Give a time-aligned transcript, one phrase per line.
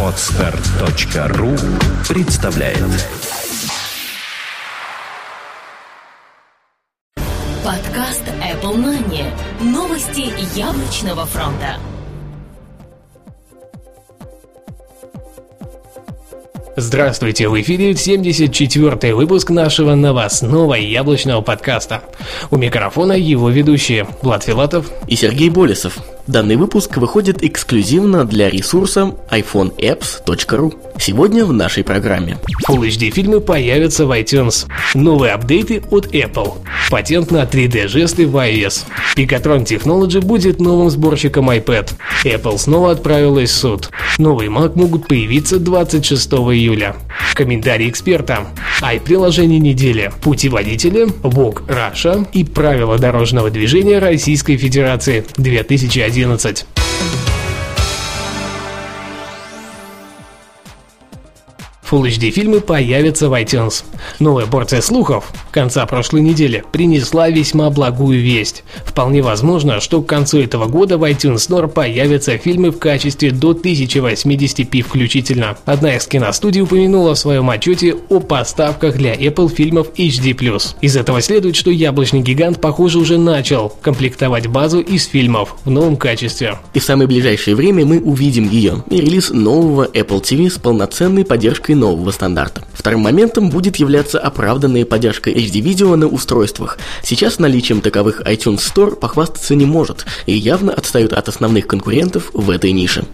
[0.00, 1.50] Отстар.ру
[2.08, 2.78] представляет
[7.64, 9.24] Подкаст Apple Money.
[9.60, 11.78] Новости яблочного фронта.
[16.76, 22.04] Здравствуйте, в эфире 74-й выпуск нашего новостного яблочного подкаста.
[22.52, 25.98] У микрофона его ведущие Влад Филатов и Сергей Болесов.
[26.26, 30.74] Данный выпуск выходит эксклюзивно для ресурса iPhoneapps.ru.
[30.98, 32.38] Сегодня в нашей программе.
[32.66, 34.66] Full HD фильмы появятся в iTunes.
[34.94, 36.54] Новые апдейты от Apple.
[36.90, 38.84] Патент на 3D-жесты в iOS.
[39.16, 41.90] Picatron Technology будет новым сборщиком iPad.
[42.24, 43.90] Apple снова отправилась в суд.
[44.16, 46.96] Новый Mac могут появиться 26 июля.
[47.34, 48.46] Комментарий эксперта.
[48.80, 50.10] Ай-приложение недели.
[50.22, 56.66] Путеводители, Vogue Russia и правила дорожного движения Российской Федерации 2011.
[61.94, 63.84] Full HD фильмы появятся в iTunes.
[64.18, 68.64] Новая порция слухов конца прошлой недели принесла весьма благую весть.
[68.84, 73.52] Вполне возможно, что к концу этого года в iTunes Store появятся фильмы в качестве до
[73.52, 75.56] 1080p включительно.
[75.64, 80.74] Одна из киностудий упомянула в своем отчете о поставках для Apple фильмов HD+.
[80.80, 85.96] Из этого следует, что яблочный гигант, похоже, уже начал комплектовать базу из фильмов в новом
[85.96, 86.58] качестве.
[86.72, 91.24] И в самое ближайшее время мы увидим ее и релиз нового Apple TV с полноценной
[91.24, 92.62] поддержкой нового стандарта.
[92.72, 96.78] Вторым моментом будет являться оправданная поддержка HD-видео на устройствах.
[97.02, 102.48] Сейчас наличием таковых iTunes Store похвастаться не может и явно отстают от основных конкурентов в
[102.48, 103.04] этой нише.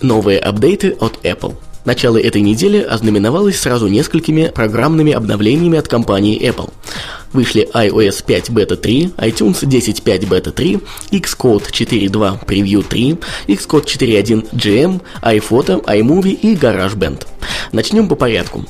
[0.00, 1.56] Новые апдейты от Apple.
[1.84, 6.70] Начало этой недели ознаменовалось сразу несколькими программными обновлениями от компании Apple.
[7.32, 10.80] Вышли iOS 5 Beta 3, iTunes 10.5 Beta 3,
[11.12, 17.26] Xcode 4.2 Preview 3, Xcode 4.1 GM, iPhoto, iMovie и GarageBand.
[17.72, 18.64] Начнем по порядку.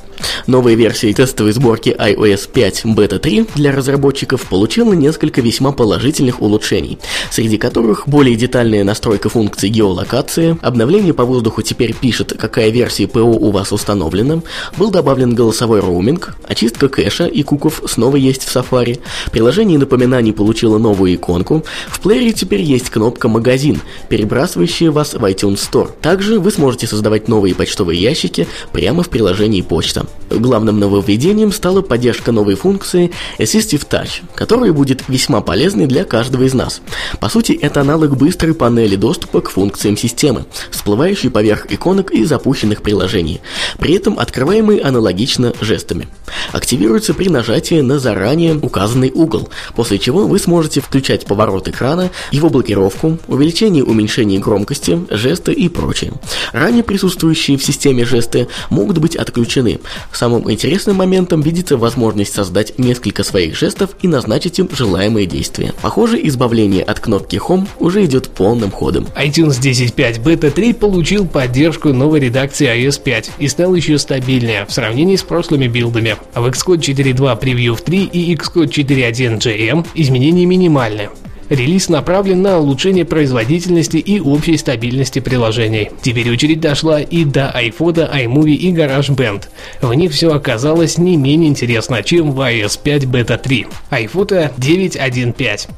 [0.47, 6.99] Новая версия тестовой сборки iOS 5 Beta 3 для разработчиков получила несколько весьма положительных улучшений,
[7.31, 13.21] среди которых более детальная настройка функций геолокации, обновление по воздуху теперь пишет, какая версия ПО
[13.21, 14.43] у вас установлена,
[14.77, 19.01] был добавлен голосовой роуминг, очистка кэша и куков снова есть в Safari,
[19.31, 25.57] приложение напоминаний получило новую иконку, в плеере теперь есть кнопка «Магазин», перебрасывающая вас в iTunes
[25.57, 25.91] Store.
[26.01, 30.07] Также вы сможете создавать новые почтовые ящики прямо в приложении почта.
[30.31, 36.55] Главным нововведением стала поддержка новой функции Assistive Touch, которая будет весьма полезной для каждого из
[36.55, 36.81] нас.
[37.21, 42.83] По сути, это аналог быстрой панели доступа к функциям системы, всплывающей поверх иконок и запущенных
[42.83, 43.41] приложений,
[43.79, 46.09] при этом открываемый аналогично жестами.
[46.53, 52.49] Активируется при нажатии на заранее указанный угол, после чего вы сможете включать поворот экрана, его
[52.49, 56.13] блокировку, увеличение и уменьшение громкости, жесты и прочее.
[56.53, 59.81] Ранее присутствующие в системе жесты могут быть отключены.
[60.13, 65.75] Самым интересным моментом видится возможность создать несколько своих жестов и назначить им желаемые действия.
[65.83, 69.07] Похоже, избавление от кнопки Home уже идет полным ходом.
[69.17, 74.73] iTunes 10.5 Beta 3 получил поддержку новой редакции iOS 5 и стал еще стабильнее в
[74.73, 76.17] сравнении с прошлыми билдами.
[76.35, 81.11] В Xcode 4.2 Preview 3 и Xcode 4.1 GM изменения минимальны.
[81.49, 85.91] Релиз направлен на улучшение производительности и общей стабильности приложений.
[86.03, 89.45] Теперь очередь дошла и до iPhone, iMovie и GarageBand.
[89.81, 93.67] В них все оказалось не менее интересно, чем в iOS 5 Beta 3.
[93.91, 95.69] iPhoto 9.1.5.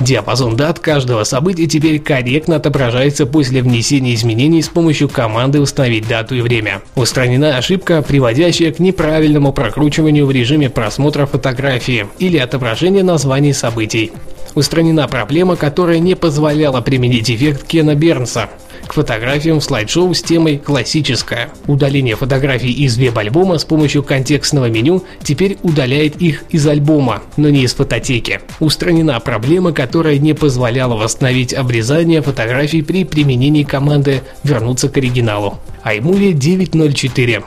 [0.00, 6.34] Диапазон дат каждого события теперь корректно отображается после внесения изменений с помощью команды «Установить дату
[6.34, 6.82] и время».
[6.94, 14.12] Устранена ошибка, приводящая к неправильному прокручиванию в режиме просмотра фотографии или отображения названий событий.
[14.56, 18.48] Устранена проблема, которая не позволяла применить эффект Кена Бернса
[18.86, 21.50] к фотографиям в слайд-шоу с темой «Классическая».
[21.66, 27.64] Удаление фотографий из веб-альбома с помощью контекстного меню теперь удаляет их из альбома, но не
[27.64, 28.40] из фототеки.
[28.58, 35.58] Устранена проблема, которая не позволяла восстановить обрезание фотографий при применении команды «Вернуться к оригиналу».
[35.84, 37.44] iMovie 9.04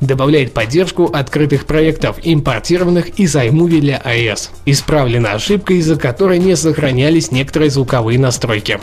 [0.00, 4.50] добавляет поддержку открытых проектов, импортированных из iMovie для iOS.
[4.66, 8.78] Исправлена ошибка, из-за которой не сохранялись некоторые звуковые настройки.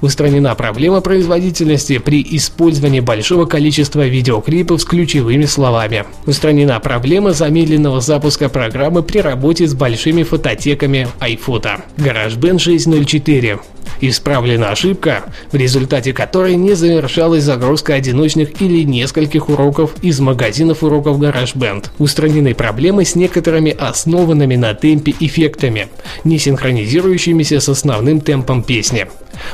[0.00, 6.04] Устранена проблема производительности при использовании большого количества видеоклипов с ключевыми словами.
[6.26, 11.82] Устранена проблема замедленного запуска программы при работе с большими фототеками iPhoto.
[11.96, 13.60] GarageBand 6.04
[14.00, 21.20] Исправлена ошибка, в результате которой не завершалась загрузка одиночных или нескольких уроков из магазинов уроков
[21.20, 21.86] GarageBand.
[21.98, 25.88] Устранены проблемы с некоторыми основанными на темпе эффектами,
[26.24, 29.06] не синхронизирующимися с основным темпом песни.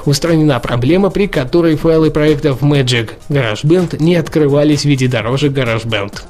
[0.05, 6.23] Устранена проблема, при которой файлы проектов Magic GarageBand не открывались в виде дорожек GarageBand.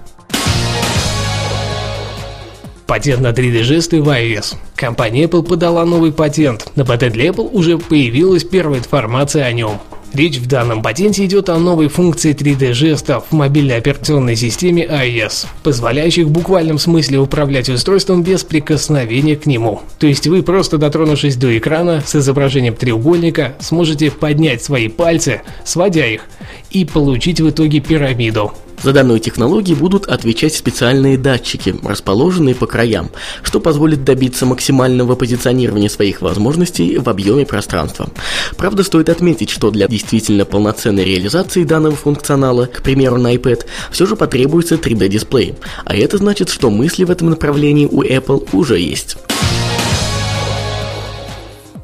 [2.87, 4.55] Патент на 3D-жесты в iOS.
[4.77, 6.71] Компания Apple подала новый патент.
[6.77, 9.81] На патенте Apple уже появилась первая информация о нем.
[10.15, 16.23] Речь в данном патенте идет о новой функции 3D-жестов в мобильной операционной системе iOS, позволяющей
[16.23, 19.81] в буквальном смысле управлять устройством без прикосновения к нему.
[19.99, 26.07] То есть вы просто дотронувшись до экрана с изображением треугольника, сможете поднять свои пальцы, сводя
[26.07, 26.23] их,
[26.71, 28.53] и получить в итоге пирамиду.
[28.83, 33.11] За данную технологию будут отвечать специальные датчики, расположенные по краям,
[33.43, 38.09] что позволит добиться максимального позиционирования своих возможностей в объеме пространства.
[38.57, 44.07] Правда, стоит отметить, что для действительно полноценной реализации данного функционала, к примеру на iPad, все
[44.07, 49.17] же потребуется 3D-дисплей, а это значит, что мысли в этом направлении у Apple уже есть.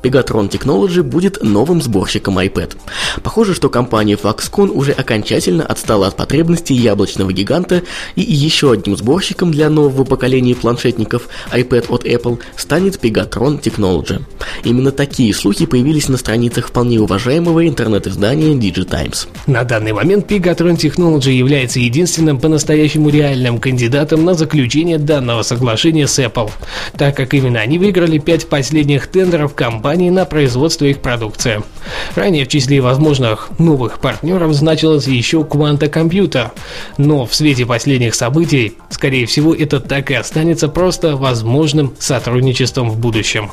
[0.03, 2.77] Pegatron Technology будет новым сборщиком iPad.
[3.23, 7.83] Похоже, что компания Foxconn уже окончательно отстала от потребностей яблочного гиганта
[8.17, 14.23] и еще одним сборщиком для нового поколения планшетников iPad от Apple станет Pegatron Technology.
[14.65, 19.29] Именно такие слухи появились на страницах вполне уважаемого интернет-издания DigiTimes.
[19.47, 26.19] На данный момент Pegatron Technology является единственным по-настоящему реальным кандидатом на заключение данного соглашения с
[26.19, 26.51] Apple,
[26.97, 31.63] так как именно они выиграли пять последних тендеров компании компаний на производство их продукции.
[32.15, 36.51] Ранее в числе возможных новых партнеров значилась еще Quanta Computer,
[36.97, 42.99] но в свете последних событий, скорее всего, это так и останется просто возможным сотрудничеством в
[42.99, 43.51] будущем.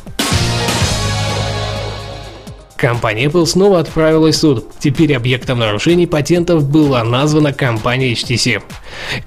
[2.79, 4.65] Компания Apple снова отправилась в суд.
[4.79, 8.63] Теперь объектом нарушений патентов была названа компания HTC.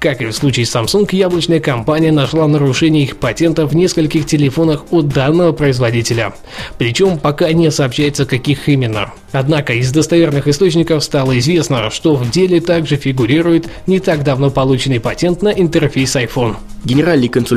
[0.01, 4.91] Как и в случае с Samsung, яблочная компания нашла нарушение их патентов в нескольких телефонах
[4.91, 6.33] от данного производителя.
[6.79, 9.13] Причем пока не сообщается, каких именно.
[9.33, 14.99] Однако из достоверных источников стало известно, что в деле также фигурирует не так давно полученный
[14.99, 16.57] патент на интерфейс iPhone.
[16.85, 17.53] Генеральный консультант